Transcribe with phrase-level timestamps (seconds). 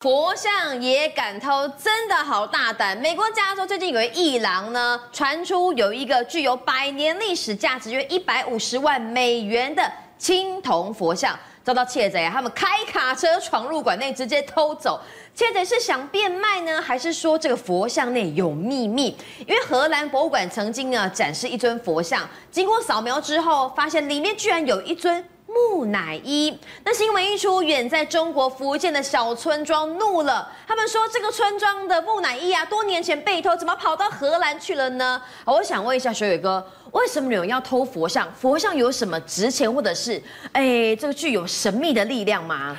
[0.00, 2.94] 佛像也敢偷，真的好大胆！
[2.98, 15.00] 美国加州最近有一艺廊呢，传出有一个具有百年历史、价值约一百五十万美元的青铜佛像，遭到窃贼，他们开卡车闯入馆内，直接偷走。
[15.34, 19.16] 窃贼是想变卖呢，还是说这个佛像内有秘密？
[19.46, 25.26] 因为荷兰博物馆曾经呢展示一尊佛像，经过扫描之后，发现里面居然有一尊。
[25.56, 26.54] 木乃伊，
[26.84, 30.46] 那新闻一出，远在中国福建的小村庄怒了。
[30.66, 35.20] 他们说，这个村庄的木乃伊啊，多年前被偷，怎么跑到荷兰去了呢？
[35.46, 38.30] 我想问一下学伟哥，为什么有人要偷佛像？
[38.34, 42.76] 佛像有什么值钱，或者是哎，这个具有神秘的力量吗？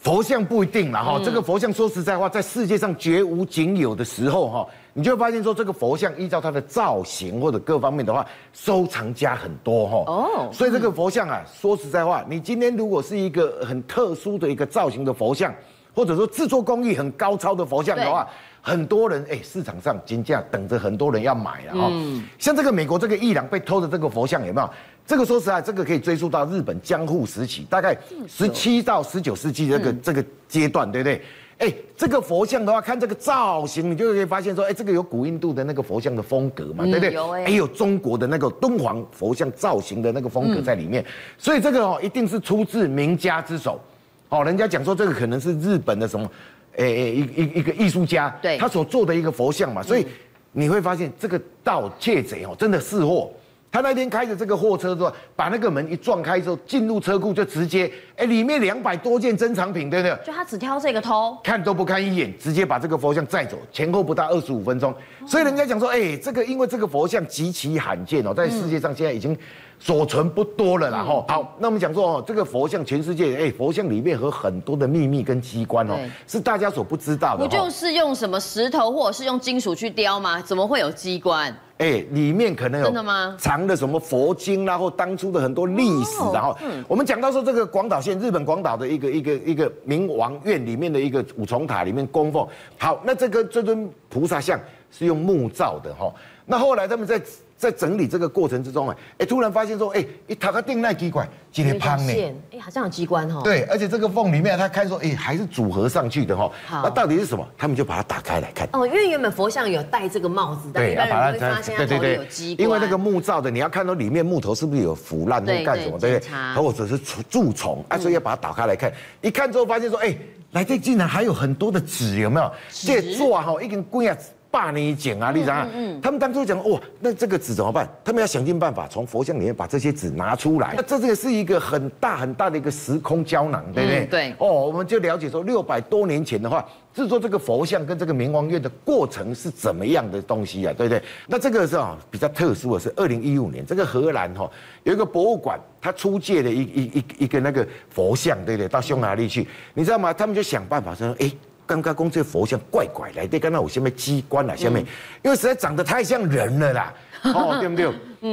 [0.00, 4.66] 佛像不一定啦哈，这个佛像说实在话，在世界上绝无仅有的时候哈。
[4.96, 9.96] 你就会发现说，这个佛像依照它的造型或者各方面的话，收藏家很多哈。
[10.10, 15.54] 哦，所以这个佛像啊，说实在话，你今天如果是一个很特殊的一个造型的佛像，
[15.94, 18.26] 或者说制作工艺很高超的佛像的话，
[18.62, 21.92] 很多人哎，市场上金价等着很多人要买了哈。
[22.38, 24.70] 像这个美国这个艺廊被偷的这个佛像有没有？
[25.06, 27.94] 这个说实在，这个可以追溯到日本江户时期，大概
[28.26, 31.22] 十七到十九世纪这个这个阶段，对不对？
[31.58, 37.12] 哎，这个佛像的话，看这个造型，你就可以发现说，哎，这个有古印度的那个佛像的风格嘛，对不对？
[37.12, 41.02] 有哎，有中国的那个敦煌佛像造型的那个风格在里面，
[41.38, 43.80] 所以这个哦，一定是出自名家之手。
[44.28, 46.30] 哦，人家讲说这个可能是日本的什么，
[46.76, 50.06] 哎哎，一一一个艺术家，对，他所做的一个佛像嘛，所以
[50.52, 53.30] 你会发现这个盗窃贼哦，真的是货。
[53.76, 60.16] 他那天开着这个货车之后，把那个门一撞开之后，进入车库就直接，哎，里面两百多件珍藏品，对不对？
[60.24, 64.94] 就他只挑这个偷，看都不看一眼，直接把这个佛像载走，前后不到二十五分钟。
[65.26, 69.36] 所以人家讲说，哎，这个因为这个佛像极其罕见哦，在世界上现在已经
[69.78, 71.04] 所存不多了啦。
[71.04, 77.44] 哈，好，那我们讲说哦，这个佛像全世界，哎，佛像里面和很多的秘密跟机关哦，是大家所不知道的。
[77.44, 80.40] 不就是用什么石头或者是用金属去雕吗？
[80.40, 81.54] 怎么会有机关？
[81.78, 86.56] 哎，里面可能有真的吗藏的什么佛经，然后当初的很多历史，然后
[86.88, 92.46] 我们讲到说这个广岛县日本广岛的一个一个一个明王院里面的一个五重塔里面供奉。
[92.78, 94.58] 好，那这个这尊菩萨像
[94.90, 96.12] 是用木造的哈，
[96.44, 97.20] 那后来他们在。
[97.56, 102.12] 在整理这个过程之中，哎，哎，突然发现说，哎，一打开定那机关，今天胖呢，
[102.52, 103.40] 哎，好像有机关哈。
[103.42, 106.50] 对，而且这个缝里面，他看说，哎，还是组合上去的哈。
[106.66, 107.46] 好，那到底是什么？
[107.56, 108.68] 他们就把它打开来看。
[108.74, 116.62] 哦，因为原本佛像有戴这个帽子，对，要把它发现对对对，因为那个木造的，你要看到里面木头是不是有腐烂或干什么，对不对？
[116.62, 118.92] 或者是蛀虫啊，所以要把它打开来看。
[119.22, 120.14] 一看之后发现说，哎，
[120.52, 122.52] 来这竟然还有很多的纸，有没有？
[122.70, 124.14] 这做啊，哈，一根棍啊。
[124.50, 125.68] 把你捡啊，你知道吗？
[125.74, 127.86] 嗯，他们当初讲哇，那这个纸怎么办？
[128.02, 130.72] 他们要想尽办法从佛像里面把这些纸拿出来。
[130.76, 134.06] 那这这个是一个很大很大的一个时空胶囊，对不对？
[134.06, 134.34] 对。
[134.38, 140.72] 哦，我们就了解说，六百多年前的话，制作这个佛像跟这个明王院的过程是怎么样的东西啊？
[140.76, 141.02] 对不对？
[141.26, 144.50] 那这个是啊比较特殊的是，二零一五年这个荷兰哈
[144.84, 148.68] 有一个博物馆，他出借了一一一一个那个佛像，对不对？
[148.68, 150.14] 到匈牙利去，你知道吗？
[150.14, 151.30] 他们就想办法说，哎。
[151.66, 154.84] 刚刚公这佛像怪怪来对，刚刚我下面机关了下面，
[155.22, 156.94] 因为实在长得太像人了啦，
[157.34, 157.86] 哦，对不对？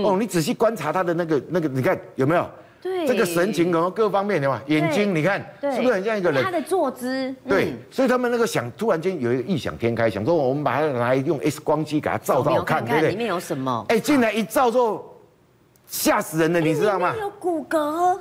[0.03, 2.47] 哦，你仔细观察他的那个那个，你看有没有？
[2.81, 6.43] 对，这个神情然后各方面的嘛，眼睛你看是不是很像一个人？
[6.43, 13.11] 他的坐姿，对，所以他们那个想突然间有一个异想天开，想说我们把它来用 X 光机给它照照看，对不对？
[13.11, 13.85] 里面有什么？
[13.87, 15.17] 哎，进来一照之后，
[15.87, 17.15] 吓死人了，你知道吗？
[17.17, 18.19] 有骨骼。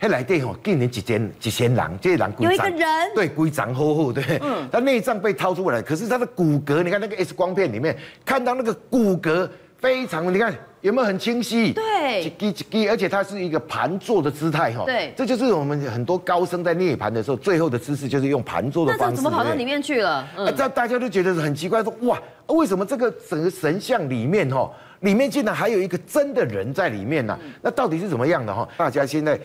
[0.00, 2.80] 他来电吼，竟然一千一千人，这人有一个人，
[3.14, 7.94] 对，规长厚厚，对，嗯，他内脏被掏出来，可是他的骨骼，你看那个 X 光片里面
[8.24, 9.46] 看到那个骨骼
[9.76, 11.74] 非常，你看有没有很清晰？
[11.74, 19.16] 对，一击一击，而且它是一个盘坐的姿态哈，对，这就是我们很多高僧在涅槃的时候，最后的姿势就是用盘坐的方式。
[19.16, 20.26] 怎么跑到里面去了？
[20.38, 27.38] 嗯，这大家都觉得很奇怪，说哇，为什么这个整个神像里面哈，里面竟然还有一个真的人在里面呢？
[27.60, 28.66] 那到底是怎么样的哈？
[28.78, 29.38] 大家现在。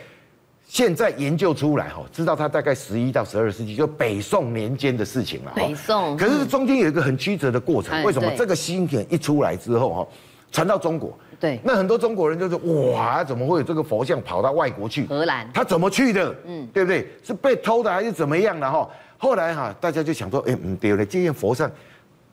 [0.67, 5.53] 现在研究出来哈，知道它大概十一到十二世纪，就北宋年间的事情了。
[5.55, 8.03] 北宋，可是中间有一个很曲折的过程。
[8.03, 10.07] 为什么这个新品一出来之后哈，
[10.51, 11.17] 传到中国？
[11.39, 12.57] 对，那很多中国人就说：
[12.93, 15.05] 哇，怎么会有这个佛像跑到外国去？
[15.05, 16.35] 荷兰，他怎么去的？
[16.45, 17.07] 嗯，对不对？
[17.23, 18.89] 是被偷的还是怎么样的哈？
[19.17, 21.69] 后来哈，大家就想说：哎，嗯，对了，这件佛像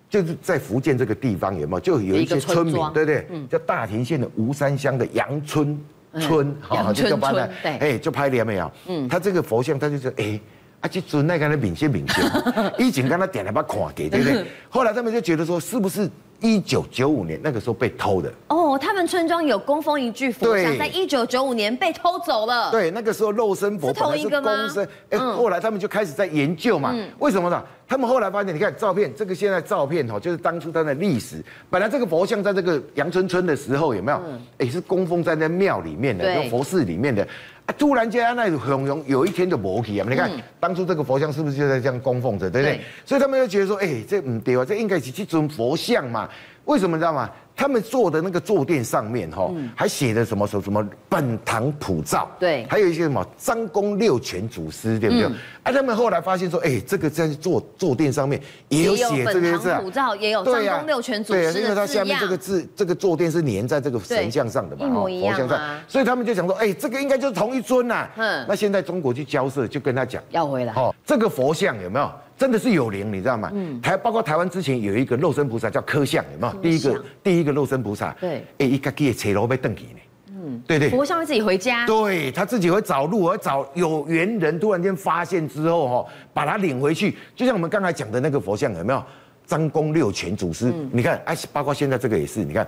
[0.08, 1.80] 就是在福建这个地方有没有？
[1.80, 3.26] 就有一些村民，对不对？
[3.30, 5.78] 嗯，叫大田县的吴山乡的杨村。
[6.20, 8.70] 村，好，就叫把它，哎，就拍脸没有？
[8.86, 10.38] 嗯，他这个佛像，他就说，哎，
[10.82, 12.24] 啊，这尊那个的明显明显，
[12.76, 14.44] 以前跟他点了把看给，对不对？
[14.68, 18.32] 后来他们就觉得说，是不是一九九五年那个时候被偷的。
[18.48, 22.72] 哦，他们村庄有供奉一具佛像，在一九九五年被偷走了。
[22.72, 24.68] 对，那个时候肉身佛是同一个吗？
[25.10, 26.92] 哎，后来他们就开始在研究嘛。
[27.20, 27.62] 为什么呢？
[27.86, 31.44] 他们后来发现，你看照片，这个现在照片哈，就是当初它的历史。
[31.70, 34.20] 本来这个佛像在这个阳春村的时候有没有？
[34.58, 37.24] 哎，是供奉在那庙里面的，就佛寺里面的。
[37.72, 40.06] 啊，突然间那熊熊有一天就没去啊！
[40.08, 40.30] 你看
[40.60, 42.80] 当初这个佛像是不是就在这样供奉着，对不对？
[43.06, 46.28] 所以他们就觉得说，哎，这不对啊，这应该是这尊佛像嘛。
[46.64, 47.28] 为什么你知道吗？
[47.54, 55.28] 他们坐的那个坐垫上面哈，还写的什么什么什么本堂普照，对，还有一些什么张公六全祖师，对不对？
[55.62, 65.80] 哎，他们后来发现说，哎，这个在坐坐垫上面也有写这个字，普照也有张公六全祖师，对，因为它下面这个字，这个坐垫是粘在这个神像上的嘛，一模一样啊。
[65.86, 68.08] 所以他们就想说，哎，这个应该就是同一尊呐。
[68.16, 70.72] 嗯，那现在中国去交涉，就跟他讲要回来。
[70.74, 72.10] 哦，这个佛像有没有？
[72.36, 73.50] 真的是有灵，你知道吗？
[73.54, 76.54] 嗯，台包括台湾之前有一个肉身菩萨叫柯相，有没有？
[76.62, 79.98] 第一个第一个肉身菩萨，对，哎，一个给车路被蹬起呢。
[80.28, 80.90] 嗯，对对。
[80.90, 81.86] 佛像会自己回家。
[81.86, 87.16] 对，他自己会找路，会找有缘人，突然间发现之后哈，把他领回去。
[87.36, 89.04] 就像我们刚才讲的那个佛像，有没有？
[89.44, 92.66] 张公六全祖师，你看，哎，包括现在这个也是，你看。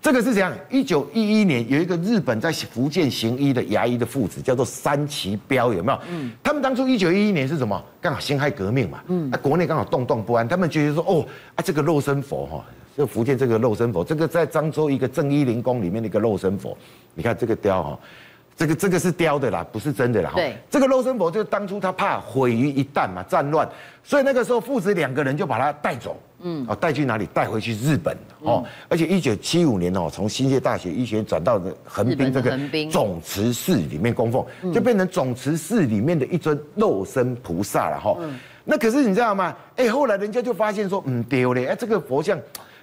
[0.00, 0.52] 这个是怎样？
[0.70, 5.98] 一九一一年有一个日本在福建行医的牙医的父子，叫做三崎彪，有没有？
[6.08, 7.82] 嗯，他们当初一九一一年是什么？
[8.00, 11.26] 刚好辛亥革命嘛，嗯，啊，国内刚好动荡不安，他们觉得说，哦，
[11.56, 12.64] 啊，这个肉身佛哈，
[12.96, 16.76] 就福建这个肉身佛，这个在漳州一个正一灵宫里面的一个肉身佛，
[17.14, 17.98] 你看这个雕哈。
[18.58, 20.32] 这个这个是雕的啦，不是真的啦。
[20.34, 23.68] 对，这个肉身佛就是当初他怕毁于一旦嘛，战乱，
[24.02, 27.26] 所以那个时候父子两个人就把他带走，嗯，啊，带去哪里？
[27.26, 28.64] 带回去日本哦。
[28.88, 32.58] 而且一九七五年哦，从新界大学医学院转到横滨这个
[32.90, 38.16] 总持寺里面供奉，就变成总持寺里面的一尊肉身菩萨了哈。
[38.64, 39.54] 那可是你知道吗？
[39.76, 42.38] 哎，后来人家就发现说，嗯，丢嘞，哎，这个佛像。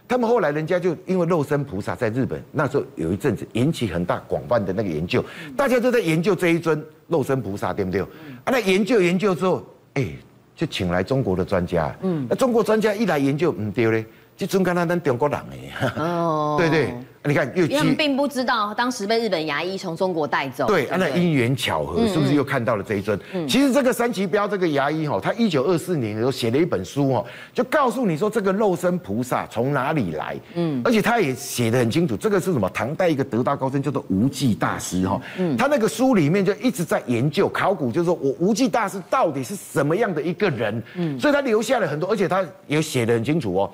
[0.06, 5.24] 他们后来人家就因为肉身菩萨在日本那时候有一阵子引起很大广泛的那个研究，
[5.56, 8.02] 大家都在研究这一尊肉身菩萨，对不对？
[8.02, 9.64] 啊，那研究研究之后，
[9.94, 10.06] 哎，
[10.56, 14.06] 就请来中国的专家，嗯，那中国专家一来研究，唔，对嘞，
[14.38, 16.94] 这尊跟他们中国人诶，哦，对 对。
[17.25, 20.68] 你看，又他们并不知道当时被日本牙医从中国带走。
[20.68, 23.18] 对，那因缘巧合，是不是又看到了这一尊？
[23.48, 30.38] 其实这个山崎标这个牙医哈，他一九二四年的时候写了一本书哦，就告诉你说这个肉身菩萨从哪里来。
[30.56, 32.70] 嗯，而且他也写的很清楚，这个是什么？
[32.72, 35.22] 唐代一个得道高僧叫做无忌大师哈。
[35.38, 40.84] 嗯，他那个书里面就一直在研究考古，就是说我无忌大师到底是什么样的一个人？
[40.96, 43.72] 嗯，所以他留下了很多，而且他也写的很清楚哦，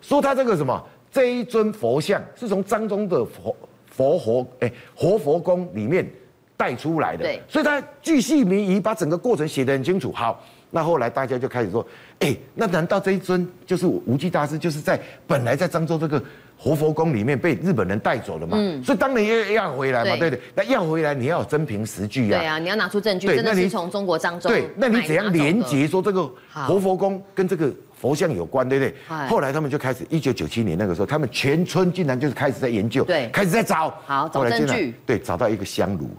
[0.00, 0.80] 说他这个什么？
[1.12, 3.54] 这一尊佛像是从漳州的佛
[3.90, 6.10] 佛活哎活佛宫里面
[6.56, 10.10] 带出来的，对，所以他巨细靡遗把整个过程写得很清楚。
[10.10, 11.86] 好，那后来大家就开始说，
[12.20, 16.22] 哎，那难道这一尊就是无忌大师，就是在本来在漳州这个
[16.56, 18.56] 活佛宫里面被日本人带走了嘛？
[18.58, 22.38] 嗯，所以当然要要回来嘛，对对，那要回来你要有真凭实据啊。
[22.38, 24.48] 对啊，你要拿出证据，真的是从中国漳州。
[24.48, 27.70] 对，那你怎样连接说这个活佛宫跟这个？
[28.02, 28.94] 佛像有关，对不对？
[29.28, 36.10] 后来他们就开始，一九九七年那个时候，他们全村竟然就是开始在研究，对，开始在找，好，找证据，对，找到一个香炉，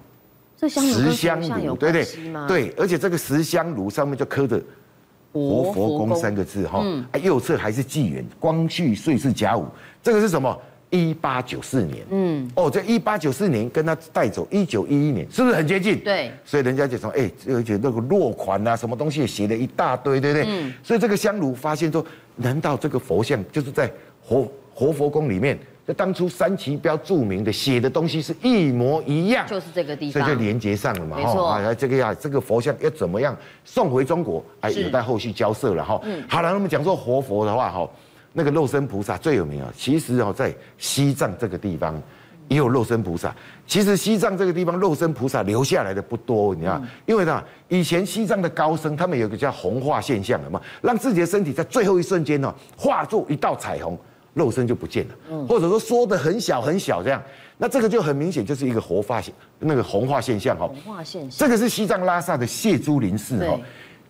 [0.56, 2.06] 这香炉石香炉，对不对？
[2.48, 4.62] 对，而且这个石香炉上面就刻着
[5.34, 6.80] “活佛宫”三个字，哈，
[7.12, 9.68] 啊，右侧还是纪元，光绪岁是甲午，
[10.02, 10.58] 这个是什么？
[10.94, 15.98] 一八九四年，嗯，哦，这一八九四年跟他带走一九一一年，是不是很接近？
[16.00, 20.46] 对，所以人家就说，哎，而且那个落款啊，什么东西也写了一大堆，对不对？
[20.48, 22.06] 嗯，所以这个香炉发现说，
[22.36, 25.58] 难道这个佛像就是在活活佛宫里面？
[25.86, 31.46] 就当初三旗标著名的写的东西是一模一样，就是这个地方，所以就连接上了嘛，没错。
[31.48, 33.36] 啊，这个呀，这个佛像要怎么样
[33.66, 34.46] 送回中国？
[34.62, 36.00] 哎，有待后续交涉了哈。
[36.04, 37.90] 嗯，好了，那么讲说活佛的话，哈。
[38.34, 42.02] 那个肉身菩萨最有名啊，其实哦，在西藏这个地方
[42.48, 43.34] 也有肉身菩萨。
[43.68, 53.98] 其实西藏这个地方肉身菩萨留下来的不多，你知道，因为呢，以前西藏的高僧他们有个叫虹化现象的嘛，让自己的身体在最后一瞬间呢化作一道彩虹，
[54.34, 57.22] 肉身就不见了，或者说缩得很小很小这样。
[57.56, 60.68] 那这个就很明显就是一个活化现那个虹化现象哈。
[60.68, 61.32] 虹化现象。
[61.38, 63.60] 这个是西藏拉萨的谢珠林寺哈，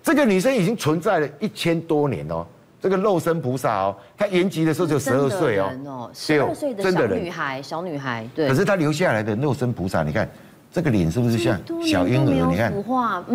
[0.02, 2.48] 这个女生已经存在了一千多年哦。
[2.84, 8.50] 这个肉身菩萨哦，他延吉的时候只有十二岁哦，十二岁的小女孩，小女孩，对。
[8.50, 10.30] 可是他留下来的肉身菩萨，你看
[10.70, 12.46] 这个脸是不是像小婴儿？
[12.52, 12.74] 你看，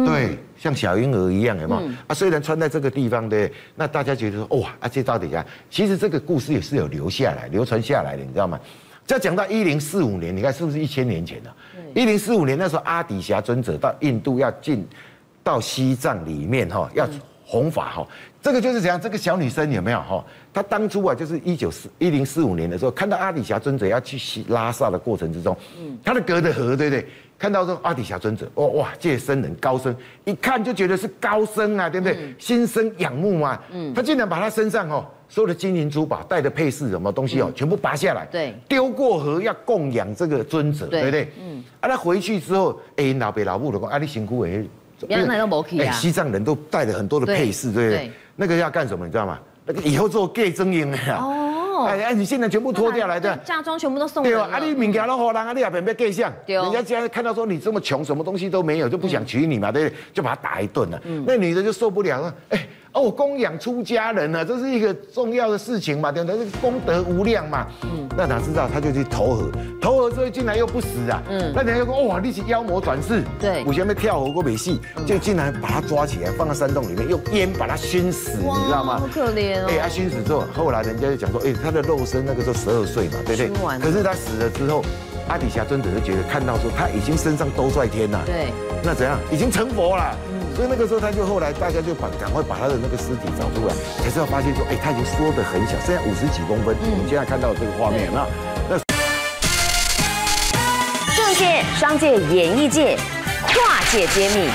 [0.04, 1.80] 对，像小婴儿一样，有没有？
[2.06, 5.42] 啊，虽然穿在这个地方的，那大家觉得说，哇，啊，这到底啊？
[5.70, 8.60] 其实这个故事也是有留下来、流传下来的，你知道吗？
[9.06, 11.50] 再讲到一零四五年，你看是不是一千年前呢？
[11.94, 14.86] 一零四五年那时候，阿底峡尊者到印度要进
[15.42, 17.08] 到西藏里面哈，要。
[17.50, 18.06] 弘法哈，
[18.42, 19.00] 这个就是怎样？
[19.00, 20.22] 这个小女生有没有哈？
[20.52, 27.06] 她当初啊，就是一九四一零四五年的时候，看到阿底峡尊者要去西拉萨的过程之中，嗯，他的隔的河，对不对？
[27.38, 32.16] 看到说阿底峡尊者，哦哇，这些僧人高僧，一看就觉得是高僧啊，对不对？
[32.20, 41.32] 嗯、心生仰慕嘛，嗯，他竟然把他身上哦所有的金银珠宝、带的配饰什么东西哦，嗯、全部拔下来，对，丢过河要供养这个尊者，对，对不对？
[41.40, 44.60] 嗯，啊，他回去之后，哎，老爸老母的讲，啊，你辛苦哎，
[45.06, 48.10] 原来都没去啊，西藏人都带了很多的配饰，对不对？
[48.36, 49.04] 那个要干什么？
[49.06, 49.38] 你知道吗？
[49.64, 51.18] 那个以后做 gay 僧营啊。
[51.20, 51.44] 哦。
[51.86, 54.28] 哎哎，你现在全部脱掉来的嫁妆全部都送了。
[54.28, 56.32] 对啊，啊你物件都好人啊，你也别别盖相。
[56.44, 56.56] 对。
[56.56, 59.96] 人家既然看到说你这么穷，什么东西都没有，就不想娶你嘛，对不对？
[60.12, 61.00] 就把他打一顿了。
[61.04, 61.22] 嗯。
[61.24, 62.66] 那女的就受不了了，哎。
[62.98, 66.44] 哦，供养出家人呢，这是一个重要的事情嘛，对不对？
[66.60, 67.64] 功德无量嘛。
[67.82, 68.08] 嗯。
[68.16, 69.50] 那哪知道他就去投河，
[69.80, 71.22] 投河之后进来又不死啊。
[71.30, 71.52] 嗯。
[71.54, 73.22] 那人家又说哇，你是妖魔转世。
[73.38, 73.62] 对。
[73.64, 78.98] 我前面跳河过没戏，就竟然把他抓起来，放在山洞里面，用烟把他熏死，你知道吗？
[78.98, 79.66] 好可怜哦。
[79.68, 83.78] 哎，他熏死之后，后来人家就讲说，哎，他的肉身那个时候十二岁嘛，对不对？
[83.78, 84.82] 可是他死了之后，
[85.28, 88.20] 阿底峡尊者就觉得看到说他已经身上兜在天了。
[88.26, 88.52] 对。
[88.82, 89.18] 那怎样？
[89.30, 90.16] 已经成佛了。
[90.58, 96.74] 所以那个时候，他就后来大家就把赶快把他的那个尸体找出来，才知道发现说，哎，他已经缩得很小，现在五十几公分。
[96.82, 98.26] 嗯、我们现在看到这个画面，那
[98.68, 98.76] 那
[101.14, 102.98] 政界、商界、演艺界
[103.46, 104.50] 跨界揭秘，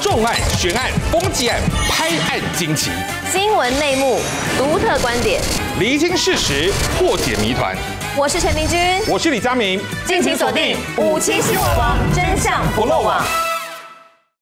[0.00, 2.90] 重案、悬案、攻击案、拍案惊奇，
[3.30, 4.18] 新闻内幕、
[4.58, 5.40] 独特观点，
[5.78, 7.76] 厘清事实，破解谜团。
[8.16, 8.76] 我是陈明君，
[9.06, 13.24] 我是李佳明，敬请锁定《五七新闻网》，真相不漏网。